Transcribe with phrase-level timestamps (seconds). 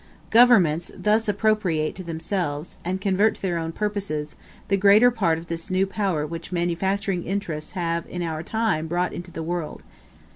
[0.31, 4.35] Governments thus appropriate to themselves, and convert to their own purposes,
[4.67, 9.13] the greater part of this new power which manufacturing interests have in our time brought
[9.13, 9.83] into the world.